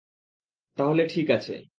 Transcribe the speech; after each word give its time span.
তাহলে 0.77 1.03
ঠিক 1.07 1.27
আছে! 1.31 1.53